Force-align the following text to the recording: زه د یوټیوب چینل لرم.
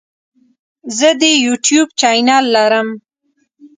زه 0.97 1.09
د 1.21 1.23
یوټیوب 1.45 1.87
چینل 1.99 2.45
لرم. 2.55 2.87